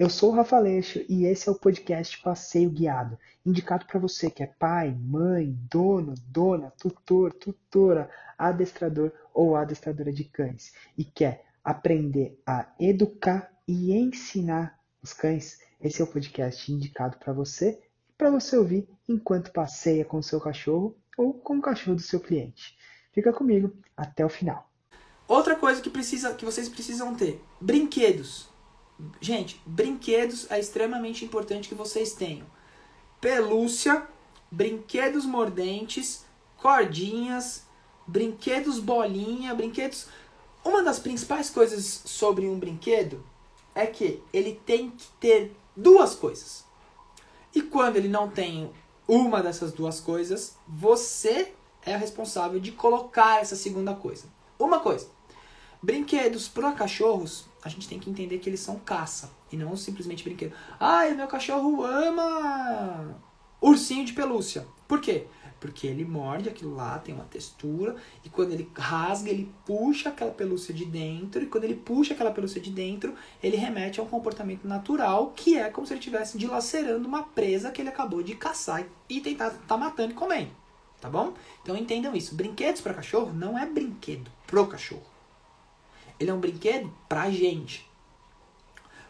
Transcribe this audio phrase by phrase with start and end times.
[0.00, 4.30] Eu sou o Rafa Leixo e esse é o podcast Passeio Guiado, indicado para você
[4.30, 8.08] que é pai, mãe, dono, dona, tutor, tutora,
[8.38, 15.60] adestrador ou adestradora de cães e quer aprender a educar e ensinar os cães.
[15.78, 17.78] Esse é o podcast indicado para você
[18.08, 22.02] e para você ouvir enquanto passeia com o seu cachorro ou com o cachorro do
[22.02, 22.74] seu cliente.
[23.12, 24.66] Fica comigo até o final.
[25.28, 28.48] Outra coisa que, precisa, que vocês precisam ter: brinquedos.
[29.20, 32.46] Gente, brinquedos é extremamente importante que vocês tenham.
[33.20, 34.06] Pelúcia,
[34.50, 36.24] brinquedos mordentes,
[36.56, 37.64] cordinhas,
[38.06, 40.06] brinquedos bolinha, brinquedos.
[40.64, 43.24] Uma das principais coisas sobre um brinquedo
[43.74, 46.64] é que ele tem que ter duas coisas.
[47.54, 48.70] E quando ele não tem
[49.06, 51.52] uma dessas duas coisas, você
[51.84, 54.24] é responsável de colocar essa segunda coisa.
[54.58, 55.08] Uma coisa.
[55.82, 60.24] Brinquedos para cachorros a gente tem que entender que eles são caça e não simplesmente
[60.24, 60.54] brinquedo.
[60.78, 63.16] Ai, meu cachorro ama
[63.60, 64.66] ursinho de pelúcia.
[64.88, 65.26] Por quê?
[65.60, 70.30] Porque ele morde aquilo lá, tem uma textura, e quando ele rasga, ele puxa aquela
[70.30, 74.06] pelúcia de dentro, e quando ele puxa aquela pelúcia de dentro, ele remete a um
[74.06, 78.34] comportamento natural, que é como se ele estivesse dilacerando uma presa que ele acabou de
[78.34, 80.50] caçar e tentar tá matando e comendo.
[80.98, 81.34] Tá bom?
[81.62, 82.34] Então entendam isso.
[82.34, 85.09] Brinquedos para cachorro não é brinquedo pro cachorro.
[86.20, 87.88] Ele é um brinquedo pra gente.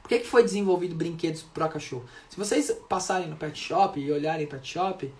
[0.00, 2.04] Por que, que foi desenvolvido brinquedos para cachorro?
[2.28, 5.12] Se vocês passarem no pet shop e olharem pet shop,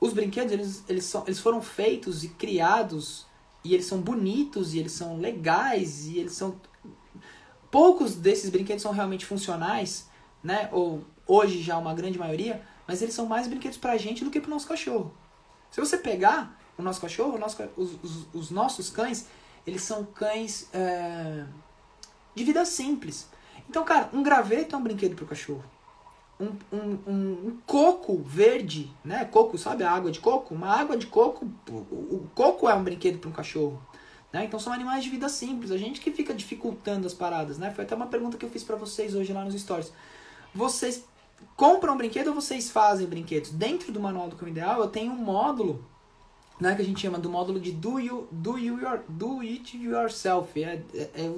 [0.00, 3.26] os brinquedos eles, eles, são, eles foram feitos e criados
[3.64, 6.60] e eles são bonitos e eles são legais e eles são
[7.70, 10.08] poucos desses brinquedos são realmente funcionais,
[10.42, 10.68] né?
[10.72, 14.40] Ou hoje já uma grande maioria, mas eles são mais brinquedos pra gente do que
[14.40, 15.14] pro nosso cachorro.
[15.70, 19.26] Se você pegar o nosso cachorro, o nosso, os, os, os nossos cães,
[19.66, 21.44] eles são cães é,
[22.34, 23.28] de vida simples.
[23.68, 25.64] Então, cara, um graveto é um brinquedo para o cachorro.
[26.40, 29.24] Um, um, um, um, coco verde, né?
[29.24, 30.54] Coco, sabe a água de coco?
[30.54, 33.80] Uma água de coco, o, o coco é um brinquedo para um cachorro.
[34.32, 34.46] Né?
[34.46, 35.70] Então são animais de vida simples.
[35.70, 37.70] A gente que fica dificultando as paradas, né?
[37.70, 39.92] Foi até uma pergunta que eu fiz para vocês hoje lá nos stories.
[40.54, 41.04] Vocês
[41.54, 43.50] compram brinquedo ou vocês fazem brinquedos?
[43.50, 45.86] Dentro do manual do cão ideal, eu tenho um módulo
[46.62, 49.76] né, que a gente chama do módulo de do, you, do, you your, do it
[49.76, 50.62] yourself.
[50.62, 51.30] É, é, é,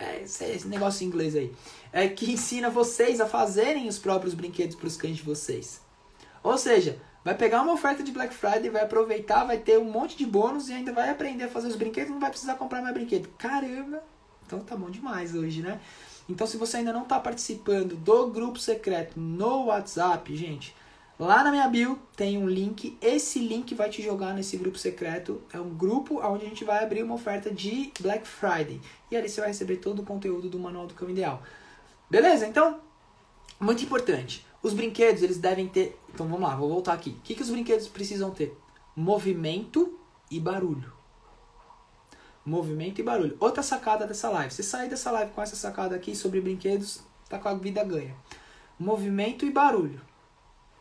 [0.00, 1.52] é, esse negócio em inglês aí.
[1.92, 5.82] É que ensina vocês a fazerem os próprios brinquedos para os cães de vocês.
[6.42, 10.16] Ou seja, vai pegar uma oferta de Black Friday, vai aproveitar, vai ter um monte
[10.16, 12.94] de bônus e ainda vai aprender a fazer os brinquedos, não vai precisar comprar mais
[12.94, 13.28] brinquedo.
[13.36, 14.02] Caramba!
[14.46, 15.78] Então tá bom demais hoje, né?
[16.26, 20.74] Então se você ainda não está participando do grupo secreto no WhatsApp, gente,
[21.18, 22.96] Lá na minha bio tem um link.
[23.02, 25.42] Esse link vai te jogar nesse grupo secreto.
[25.52, 28.80] É um grupo onde a gente vai abrir uma oferta de Black Friday.
[29.10, 31.42] E ali você vai receber todo o conteúdo do Manual do Cão Ideal.
[32.08, 32.46] Beleza?
[32.46, 32.78] Então,
[33.58, 34.46] muito importante.
[34.62, 35.98] Os brinquedos, eles devem ter...
[36.08, 37.10] Então, vamos lá, vou voltar aqui.
[37.10, 38.56] O que, que os brinquedos precisam ter?
[38.94, 39.98] Movimento
[40.30, 40.92] e barulho.
[42.46, 43.36] Movimento e barulho.
[43.40, 44.54] Outra sacada dessa live.
[44.54, 48.14] Se sair dessa live com essa sacada aqui sobre brinquedos, tá com a vida ganha.
[48.78, 50.07] Movimento e barulho.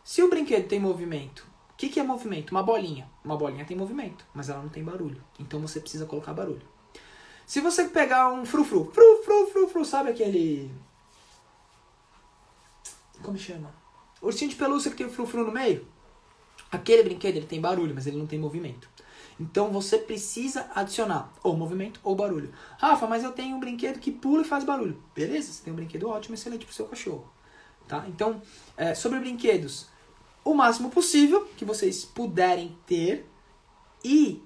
[0.07, 2.51] Se o brinquedo tem movimento, o que, que é movimento?
[2.51, 3.09] Uma bolinha.
[3.25, 5.21] Uma bolinha tem movimento, mas ela não tem barulho.
[5.37, 6.61] Então você precisa colocar barulho.
[7.45, 10.71] Se você pegar um frufru, fru, fru, fru, fru, sabe aquele.
[13.21, 13.69] Como chama?
[14.21, 15.85] Ursinho de pelúcia que tem o frufru no meio?
[16.71, 18.89] Aquele brinquedo ele tem barulho, mas ele não tem movimento.
[19.37, 22.53] Então você precisa adicionar ou movimento ou barulho.
[22.77, 25.03] Rafa, mas eu tenho um brinquedo que pula e faz barulho.
[25.13, 27.29] Beleza, você tem um brinquedo ótimo, excelente para o seu cachorro.
[27.89, 28.05] Tá?
[28.07, 28.41] Então,
[28.77, 29.87] é, sobre brinquedos,
[30.51, 33.29] o máximo possível que vocês puderem ter.
[34.03, 34.41] E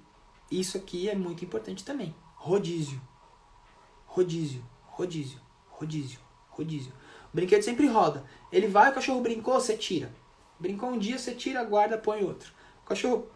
[0.50, 2.16] isso aqui é muito importante também.
[2.36, 3.00] Rodízio.
[4.06, 5.40] Rodízio, rodízio,
[5.70, 6.20] rodízio,
[6.50, 6.92] rodízio.
[7.32, 8.26] O brinquedo sempre roda.
[8.52, 10.12] Ele vai, o cachorro brincou, você tira.
[10.60, 12.52] Brincou um dia, você tira, guarda, põe outro.
[12.84, 13.28] O cachorro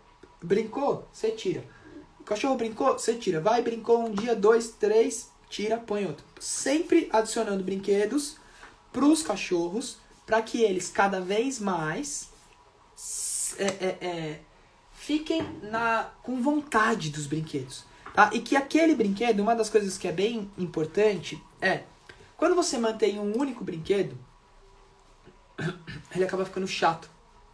[0.43, 1.63] brincou, você tira.
[2.19, 3.39] O cachorro brincou, você tira.
[3.39, 6.25] Vai, brincou um dia, dois, três, tira, põe outro.
[6.39, 8.37] Sempre adicionando brinquedos
[8.91, 12.34] para os cachorros para que eles cada vez mais
[13.57, 14.39] é, é, é,
[14.93, 17.85] fiquem na, com vontade dos brinquedos.
[18.13, 18.29] Tá?
[18.33, 21.83] E que aquele brinquedo, uma das coisas que é bem importante é
[22.37, 24.17] quando você mantém um único brinquedo,
[26.13, 27.09] ele acaba ficando chato.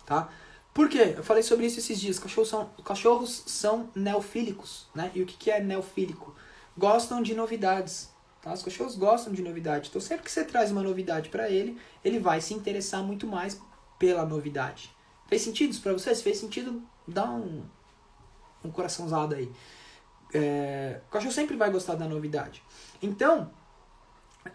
[0.05, 0.29] Tá?
[0.73, 1.15] Por quê?
[1.17, 2.17] Eu falei sobre isso esses dias.
[2.17, 4.88] Cachorros são, cachorros são neofílicos.
[4.95, 5.11] Né?
[5.13, 6.35] E o que, que é neofílico?
[6.77, 8.09] Gostam de novidades.
[8.41, 8.53] Tá?
[8.53, 9.89] Os cachorros gostam de novidade.
[9.89, 13.59] Então, sempre que você traz uma novidade para ele, ele vai se interessar muito mais
[13.99, 14.91] pela novidade.
[15.31, 15.99] Fez sentido isso?
[15.99, 17.63] Se fez sentido, dá um,
[18.65, 19.49] um coraçãozado aí.
[20.33, 22.61] É, o cachorro sempre vai gostar da novidade.
[23.01, 23.49] Então,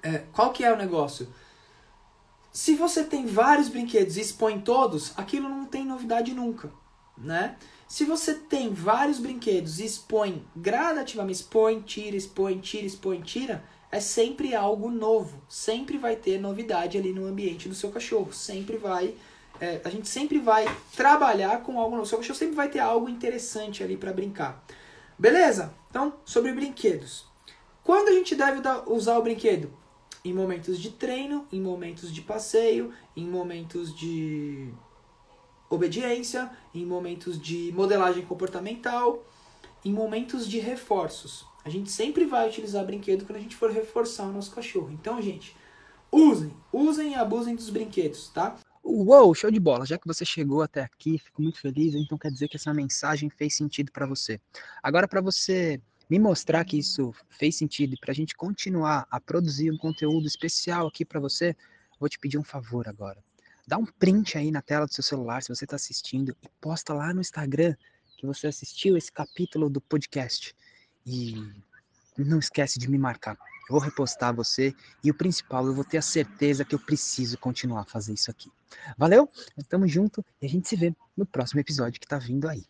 [0.02, 1.32] é, qual que é o negócio?
[2.52, 6.70] Se você tem vários brinquedos e expõe todos, aquilo não tem novidade nunca,
[7.17, 7.56] né?
[7.88, 13.99] Se você tem vários brinquedos e expõe gradativamente, expõe, tira, expõe, tira, expõe, tira, é
[13.99, 15.43] sempre algo novo.
[15.49, 18.31] Sempre vai ter novidade ali no ambiente do seu cachorro.
[18.31, 19.14] Sempre vai.
[19.61, 22.06] É, a gente sempre vai trabalhar com algo novo.
[22.06, 24.64] Seu cachorro sempre vai ter algo interessante ali para brincar.
[25.19, 25.75] Beleza?
[25.88, 27.26] Então, sobre brinquedos.
[27.82, 29.73] Quando a gente deve usar o brinquedo?
[30.25, 34.75] Em momentos de treino, em momentos de passeio, em momentos de
[35.70, 39.25] obediência, em momentos de modelagem comportamental,
[39.85, 41.47] em momentos de reforços.
[41.64, 44.91] A gente sempre vai utilizar brinquedo quando a gente for reforçar o nosso cachorro.
[44.91, 45.56] Então, gente,
[46.11, 48.56] usem, usem e abusem dos brinquedos, tá?
[48.88, 49.85] Uou, show de bola!
[49.85, 53.29] Já que você chegou até aqui, fico muito feliz, então quer dizer que essa mensagem
[53.29, 54.41] fez sentido para você.
[54.81, 59.21] Agora, para você me mostrar que isso fez sentido e para a gente continuar a
[59.21, 61.56] produzir um conteúdo especial aqui para você,
[61.99, 63.21] vou te pedir um favor agora.
[63.67, 66.94] Dá um print aí na tela do seu celular se você está assistindo e posta
[66.94, 67.75] lá no Instagram
[68.17, 70.55] que você assistiu esse capítulo do podcast.
[71.05, 71.35] E
[72.17, 73.37] não esquece de me marcar.
[73.69, 77.81] Vou repostar você e o principal, eu vou ter a certeza que eu preciso continuar
[77.81, 78.51] a fazer isso aqui.
[78.97, 79.29] Valeu?
[79.69, 82.65] Tamo junto e a gente se vê no próximo episódio que tá vindo aí.